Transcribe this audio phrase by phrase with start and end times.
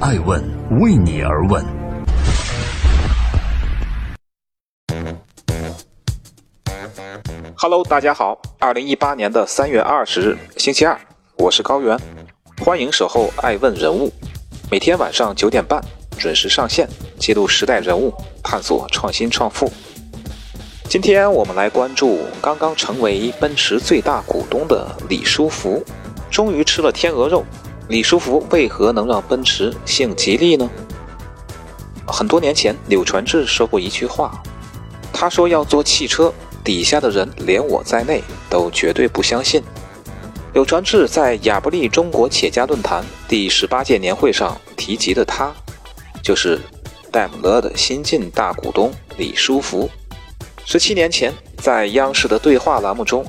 [0.00, 0.40] 爱问
[0.78, 1.64] 为你而问。
[7.56, 10.96] Hello，大家好，二零一八年的三月二十日，星期二，
[11.38, 11.98] 我是高原，
[12.64, 14.12] 欢迎守候爱问人物，
[14.70, 15.82] 每天晚上九点半
[16.16, 16.88] 准时上线，
[17.18, 19.68] 记录时代人物，探索创新创富。
[20.88, 25.84] 今天我们来关注刚刚成为奔驰最大股东的李书福，
[26.30, 27.44] 终于吃了天鹅肉。
[27.88, 30.68] 李书福为何能让奔驰姓吉利呢？
[32.06, 34.42] 很多年前，柳传志说过一句话，
[35.10, 39.62] 他说要做汽车，底下的人连我在内都绝对不相信。
[40.52, 45.50] 柳传志在亚布力中国企业家论坛第十八届年会上提及的他，
[46.22, 46.60] 就是
[47.10, 49.88] 戴姆勒的新晋大股东李书福。
[50.66, 53.24] 十七年前，在央视的对话栏目中，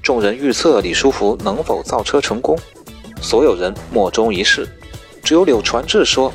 [0.00, 2.56] 众人预测李书福能否造车成功，
[3.24, 4.68] 所有人莫衷一是，
[5.22, 6.30] 只有柳传志说，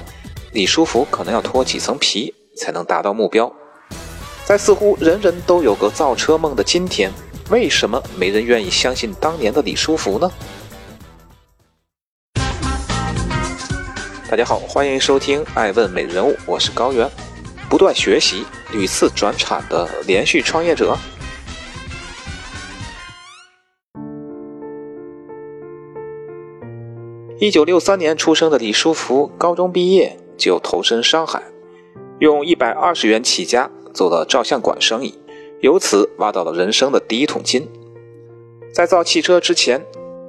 [0.53, 3.53] 李书福可能要脱几层皮才能达到目标。
[4.43, 7.11] 在似乎人人都有个造车梦的今天，
[7.51, 10.31] 为什么没人愿意相信当年的李书福呢？
[14.27, 17.07] 大家好，欢迎收听《爱问美人物》，我是高原。
[17.69, 20.97] 不断学习、屡次转产的连续创业者。
[27.41, 31.41] 一九六三年出生的李书福，高中毕业就投身商海，
[32.19, 35.17] 用一百二十元起家做了照相馆生意，
[35.61, 37.65] 由此挖到了人生的第一桶金。
[38.73, 39.85] 在造汽车之前，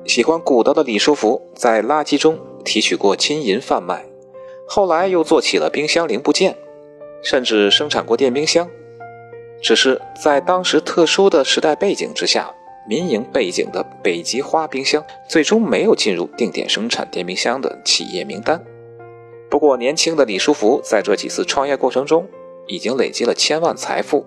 [0.06, 4.06] 喜欢古董的李书福在垃圾中提取过金银贩卖，
[4.68, 6.56] 后来又做起了冰箱零部件。
[7.22, 8.66] 甚至生产过电冰箱，
[9.60, 12.54] 只是在当时特殊的时代背景之下，
[12.88, 18.62] 民营背景的北极花冰箱最终没有进入定点生产电冰箱的企业名单。
[19.50, 22.26] 不过，年轻的李书福在这几次创业过程中，
[22.66, 24.24] 已经累积了千万财富。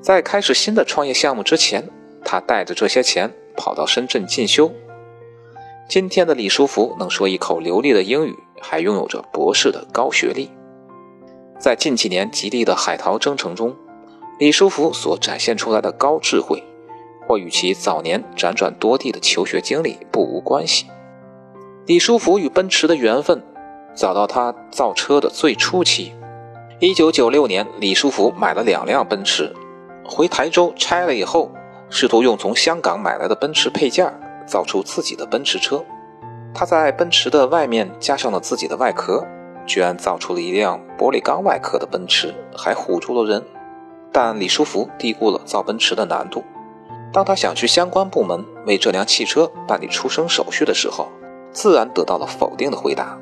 [0.00, 1.88] 在开始新的创业项目之前，
[2.24, 4.72] 他带着这些钱跑到深圳进修。
[5.88, 10.50] 今天的李书福能说一口流利的英语，还拥有着博士的高学历。
[11.58, 13.76] 在近几年吉利的海淘征程中，
[14.38, 16.62] 李书福所展现出来的高智慧，
[17.32, 20.84] 或与其早年辗转多地的求学经历不无关系。
[21.86, 23.42] 李书福与奔驰的缘分，
[23.94, 26.12] 早到他造车的最初期。
[26.78, 29.50] 一九九六年，李书福买了两辆奔驰，
[30.04, 31.50] 回台州拆了以后，
[31.88, 34.12] 试图用从香港买来的奔驰配件
[34.46, 35.82] 造出自己的奔驰车。
[36.52, 39.26] 他在奔驰的外面加上了自己的外壳。
[39.64, 43.42] 居然造出了一辆玻璃钢外壳的奔驰，还唬住了人。
[44.12, 46.44] 但李书福低估了造奔驰的难度。
[47.12, 51.08] 当他想去相关部门为这辆汽车办理出生手续的时候，
[51.52, 53.18] 自然得到了否定的回答。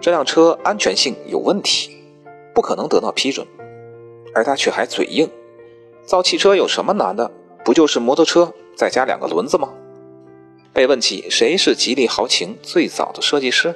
[0.00, 1.90] 这辆车安全性有问题，
[2.54, 3.46] 不可能得到批准。
[4.34, 5.30] 而他却还嘴硬
[6.04, 7.30] ：“造汽车有什么难的？
[7.64, 9.70] 不就是摩托车再加两个轮子吗？”
[10.74, 13.74] 被问起谁是吉利豪情最早的设计师？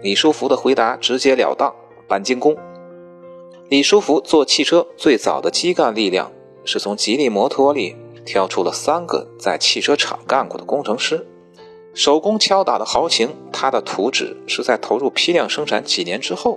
[0.00, 1.74] 李书福的回答直截了当，
[2.08, 2.56] 钣金工。
[3.68, 6.32] 李书福做汽车最早的基干力量，
[6.64, 7.94] 是从吉利摩托里
[8.30, 11.26] 挑出了三个在汽车厂干过的工程师，
[11.92, 13.28] 手工敲打的豪情。
[13.52, 16.56] 他的图纸是在投入批量生产几年之后，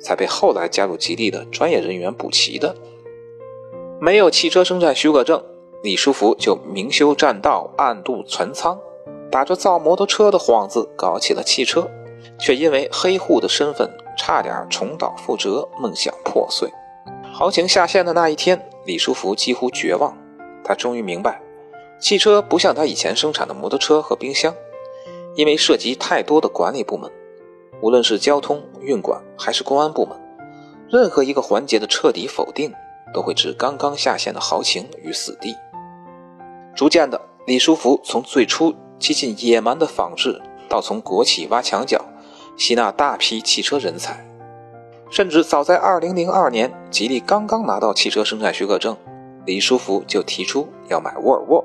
[0.00, 2.76] 才被后来加入吉利的专业人员补齐的。
[4.00, 5.42] 没有汽车生产许可证，
[5.82, 8.78] 李书福就明修栈道，暗度陈仓，
[9.32, 11.90] 打着造摩托车的幌子搞起了汽车。
[12.38, 16.70] 却因为黑户的身份，差点重蹈覆辙，梦想破碎。
[17.32, 20.16] 豪情下线的那一天，李书福几乎绝望。
[20.70, 21.42] 他终于明白，
[21.98, 24.54] 汽车不像他以前生产的摩托车和冰箱，
[25.34, 27.10] 因为涉及太多的管理部门，
[27.82, 30.16] 无论是交通运管还是公安部门，
[30.88, 32.72] 任何一个环节的彻底否定，
[33.12, 35.56] 都会置刚刚下线的豪情于死地。
[36.76, 42.00] 逐渐的，李书福从最初接近野蛮的仿制，到从国企挖墙脚。
[42.56, 44.24] 吸纳大批汽车人才，
[45.10, 48.96] 甚至早在2002年，吉利刚刚拿到汽车生产许可证，
[49.44, 51.64] 李书福就提出要买沃尔沃。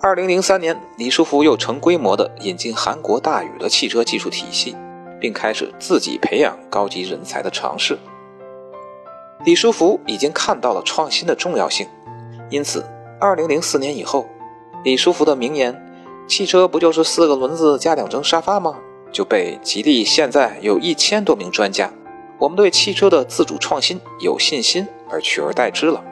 [0.00, 4.74] 2003年，李书福又成规模的引进韩国大宇的汽车技术体系，
[5.20, 7.98] 并开始自己培养高级人才的尝试。
[9.44, 11.86] 李书福已经看到了创新的重要性，
[12.48, 12.84] 因此
[13.20, 14.26] ，2004年以后，
[14.82, 15.78] 李书福的名言
[16.26, 18.78] “汽车不就是四个轮子加两张沙发吗？”
[19.12, 21.92] 就被吉利现在有一千多名专家，
[22.38, 26.02] 我们对汽车的自主创新有信心而取而代之了。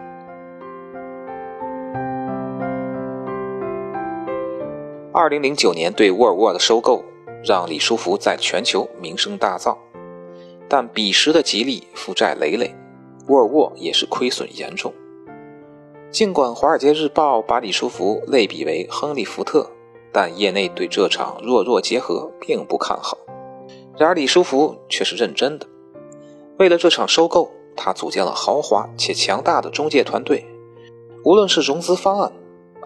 [5.20, 7.02] 二零零九年对沃尔沃的收购，
[7.42, 9.76] 让李书福在全球名声大噪。
[10.68, 12.72] 但彼时的吉利负债累累，
[13.26, 14.94] 沃尔沃也是亏损严重。
[16.12, 19.68] 尽管《华尔街日报》把李书福类比为亨利·福特，
[20.12, 23.18] 但业内对这场弱弱结合并不看好。
[23.96, 25.66] 然而李书福却是认真的，
[26.60, 30.46] 为了这场收购，他组建了豪华且强大的中介团队，
[31.24, 32.32] 无论是融资方案，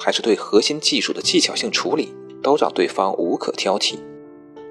[0.01, 3.99] 还是对核心技术的技巧性处理，都让对方无可挑剔。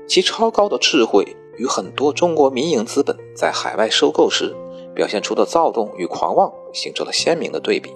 [0.07, 1.25] 其超高的智慧。
[1.57, 4.55] 与很多中国民营资本在海外收购时
[4.95, 7.91] 表现出的躁动与狂妄形成了鲜明的对比。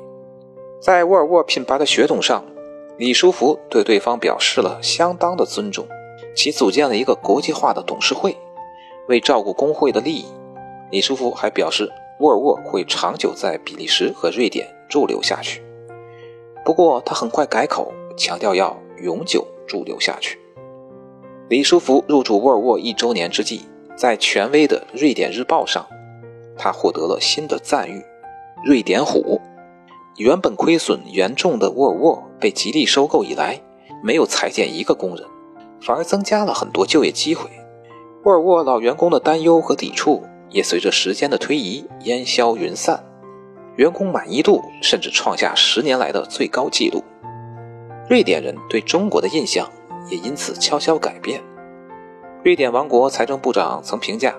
[0.80, 2.44] 在沃尔沃品牌的血统上，
[2.98, 5.88] 李书福对对方表示了相当的尊重，
[6.36, 8.36] 其组建了一个国际化的董事会。
[9.08, 10.26] 为照顾工会的利益，
[10.92, 11.90] 李书福还表示
[12.20, 15.64] 沃尔沃会长久在比利时和瑞典驻留下去。
[16.64, 20.40] 不过，他很快改口，强调要永久驻留下去。
[21.50, 23.62] 李书福入驻沃尔沃一周年之际，
[23.96, 25.86] 在权威的《瑞典日报》上，
[26.58, 28.04] 他获得了新的赞誉
[28.66, 29.40] ——“瑞典虎”。
[30.18, 33.62] 原本亏损严重的沃尔沃被吉利收购以来，
[34.02, 35.26] 没有裁减一个工人，
[35.82, 37.50] 反而增加了很多就业机会。
[38.24, 43.04] 沃尔沃老员工的担忧和抵触也随着时间的推移烟消云散，
[43.76, 47.04] 员工满意度甚至创下十年来的最高纪录。
[48.10, 49.70] 瑞典人对中国的印象。
[50.08, 51.42] 也因此悄悄改变。
[52.44, 54.36] 瑞典王国财政部长曾评价，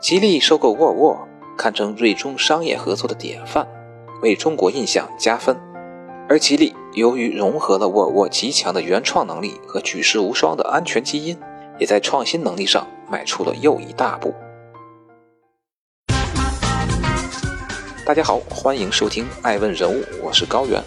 [0.00, 3.68] 吉利收购沃尔沃，堪称瑞中商业合作的典范，
[4.20, 5.56] 为中国印象加分。
[6.28, 11.38] 而吉利由于融合了沃尔沃极强的原创能力和举世无双的安全基因，
[11.78, 14.34] 也在创新能力上迈出了又一大步。
[18.04, 20.82] 大家好，欢迎收听《爱问人物》，我是高原。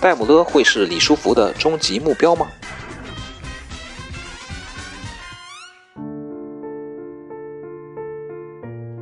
[0.00, 2.48] 戴姆勒会是李书福的终极目标吗？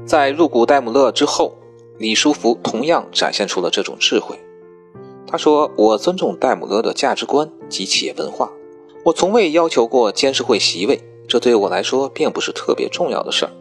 [0.05, 1.55] 在入股戴姆勒之后，
[1.99, 4.37] 李书福同样展现出了这种智慧。
[5.25, 8.51] 他说：“我尊重戴姆勒的价值观及企业文化，
[9.05, 13.53] 我从未要求过监事会席位，这对我来说并不是特别重要的事儿。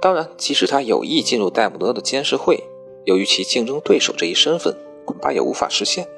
[0.00, 2.64] 当然，即使他有意进入戴姆勒的监事会，
[3.04, 4.74] 由于其竞争对手这一身份，
[5.04, 6.08] 恐怕也无法实现。”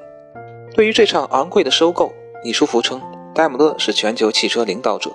[0.78, 2.12] 对于这场昂贵的收购，
[2.44, 3.02] 李书福称
[3.34, 5.10] ：“戴姆勒是全球汽车领导者，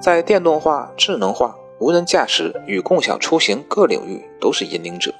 [0.00, 5.14] 在电动化、智能化。”无人驾驶与共享出行各领域都是引领者。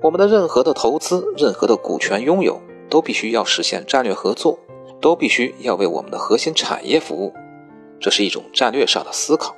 [0.00, 4.58] 我们的任何的投资、任何的股权拥有，都必须要实现战略合作，
[4.98, 7.34] 都必须要为我们的核心产业服务。
[8.00, 9.54] 这是一种战略上的思考。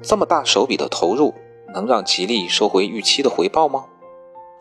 [0.00, 1.34] 这么大手笔的投入，
[1.74, 3.86] 能让吉利收回预期的回报吗？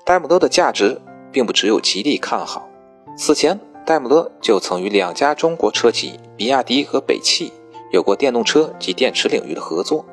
[0.04, 1.00] 戴姆勒的价值
[1.32, 2.68] 并不只有吉利看好。
[3.16, 7.54] 此前，戴姆勒就曾与两家中国车企比亚迪和北汽
[7.90, 10.04] 有过电动车及电池领域的合作。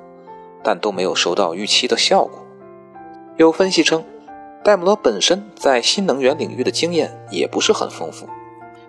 [0.63, 2.33] 但都没有收到预期的效果。
[3.37, 4.05] 有分析称，
[4.63, 8.29] 戴姆勒本身在新能源领域的经验也不是很丰富。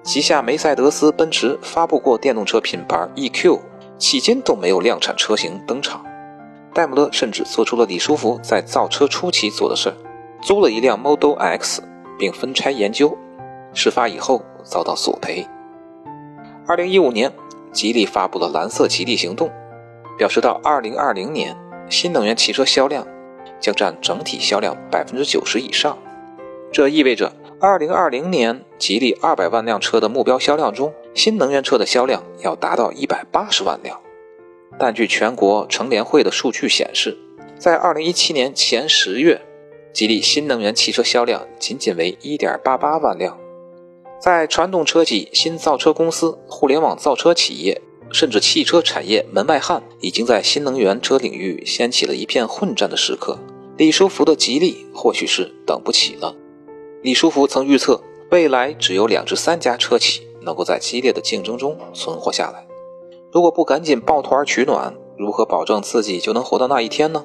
[0.04, 3.60] 旗下梅赛德斯奔驰发布过电动车品牌 EQ，
[4.00, 6.06] 迄今都没有量产车型登场。
[6.76, 9.96] 戴姆勒甚至做出了李书福在造车初期做的事儿，
[10.42, 11.82] 租了一辆 Model X，
[12.20, 13.18] 并分拆研究。
[13.76, 15.46] 事发以后遭到索赔。
[16.66, 17.32] 二零一五年，
[17.72, 19.52] 吉利发布了蓝色吉利行动，
[20.18, 21.56] 表示到二零二零年。
[21.88, 23.06] 新能源汽车销量
[23.60, 25.96] 将占整体销量百分之九十以上，
[26.72, 34.02] 这意味着二零二零年吉利二百万辆车的目标销量中，新能源车的销量要达到一百八十万辆。
[34.80, 37.16] 但据全国乘联会的数据显示，
[37.60, 39.40] 在二零一七年前十月，
[39.94, 43.38] 吉利新能源汽车销量仅仅为一点八八万辆。
[44.26, 47.80] 在传统车企、新造车公司、互联网造车企业。
[48.12, 53.38] 甚至汽车产业门外汉已经在新能源车领域掀起了一片混战的时刻。
[53.78, 56.34] 李书福的吉利或许是等不起了。
[57.04, 58.02] 李书福曾预测，
[58.32, 62.66] 未来只有两至三家车企能够在激烈的竞争中存活下来。
[63.32, 67.24] 如果不赶紧抱团取暖，如何保证自己就能活到那一天呢？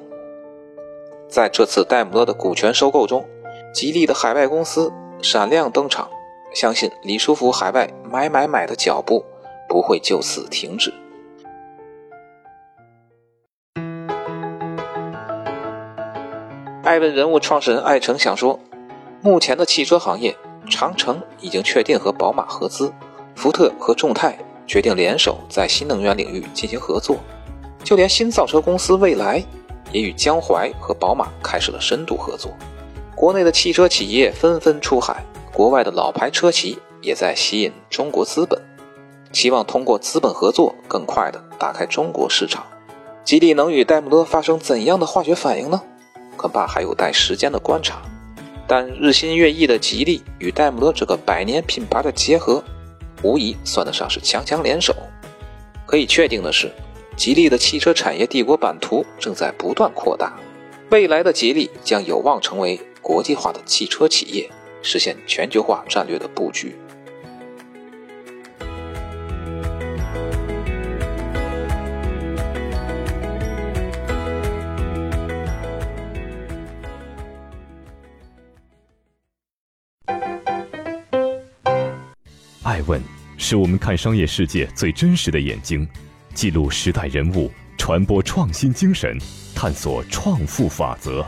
[1.27, 3.25] 在这次戴姆勒的股权收购中，
[3.73, 4.91] 吉利的海外公司
[5.21, 6.07] 闪亮登场。
[6.53, 9.23] 相信李书福海外买买买的脚步。
[9.71, 10.93] 不会就此停止。
[16.83, 18.59] 艾问人物创始人艾诚想说，
[19.21, 20.35] 目前的汽车行业，
[20.69, 22.91] 长城已经确定和宝马合资，
[23.33, 27.15] 福特和众泰决定联手在新能源领域进行合作，
[27.81, 29.41] 就连新造车公司蔚来
[29.93, 32.51] 也与江淮和宝马开始了深度合作。
[33.15, 38.59] 国内的汽车企业纷纷出海，国外的老牌车企也在吸引中国资本。
[39.33, 42.65] 希望通过资本合作，更快地打开中国市场。
[43.23, 45.81] 吉利能与戴姆勒发生怎样的化学反应呢？
[46.35, 48.01] 恐怕还有待时间的观察。
[48.67, 52.63] 但日新月异的吉利与戴姆勒这个百年品牌的结合，
[53.21, 54.95] 无疑算得上是强强联手。
[55.85, 56.71] 可以确定的是，
[57.15, 60.33] 吉利的汽车产业帝国版图正在不断扩大，
[60.89, 64.49] 未来的吉利将有望成为国际化的汽车企业，
[64.81, 66.75] 实现全球化战略的布局。
[82.63, 83.01] 爱问
[83.37, 85.85] 是我们看商业世界最真实的眼睛，
[86.33, 89.17] 记录时代人物，传播创新精神，
[89.53, 91.25] 探索创富法则。